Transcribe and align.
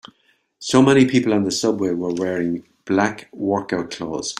So 0.57 0.81
many 0.81 1.05
people 1.05 1.31
on 1.31 1.43
the 1.43 1.51
subway 1.51 1.89
are 1.89 1.95
wearing 1.95 2.63
black 2.87 3.29
workout 3.33 3.91
clothes. 3.91 4.29